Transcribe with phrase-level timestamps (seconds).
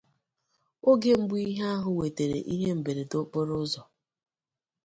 [0.89, 3.81] Oge mbụ ihe ahụ wètèrè ihe mberede okporoụzọ